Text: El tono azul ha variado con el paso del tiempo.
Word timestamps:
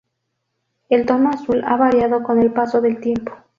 El 0.89 1.05
tono 1.05 1.29
azul 1.29 1.61
ha 1.63 1.77
variado 1.77 2.23
con 2.23 2.39
el 2.41 2.51
paso 2.51 2.81
del 2.81 2.99
tiempo. 2.99 3.33